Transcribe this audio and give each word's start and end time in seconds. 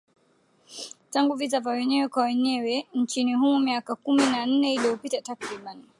tangu 1.11 1.33
vita 1.35 1.59
vya 1.59 1.71
wenyewe 1.71 2.07
kwa 2.07 2.23
wenyewe 2.23 2.87
nchini 2.93 3.33
humo 3.33 3.59
miaka 3.59 3.95
kumi 3.95 4.25
na 4.25 4.45
nne 4.45 4.73
iliyopita 4.73 5.21
takriban 5.21 5.83